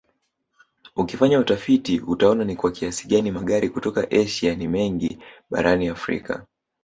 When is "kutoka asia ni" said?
3.69-4.67